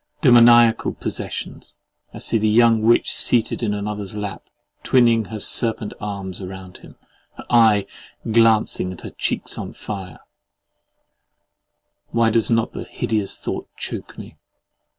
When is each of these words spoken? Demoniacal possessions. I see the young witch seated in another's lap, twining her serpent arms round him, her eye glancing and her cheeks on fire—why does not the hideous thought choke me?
Demoniacal 0.21 0.95
possessions. 0.95 1.75
I 2.11 2.17
see 2.17 2.39
the 2.39 2.49
young 2.49 2.81
witch 2.81 3.13
seated 3.13 3.61
in 3.61 3.71
another's 3.75 4.15
lap, 4.15 4.43
twining 4.81 5.25
her 5.25 5.39
serpent 5.39 5.93
arms 6.01 6.43
round 6.43 6.79
him, 6.79 6.95
her 7.37 7.45
eye 7.51 7.85
glancing 8.31 8.89
and 8.89 8.99
her 9.01 9.11
cheeks 9.11 9.59
on 9.59 9.73
fire—why 9.73 12.31
does 12.31 12.49
not 12.49 12.73
the 12.73 12.83
hideous 12.85 13.37
thought 13.37 13.67
choke 13.77 14.17
me? 14.17 14.37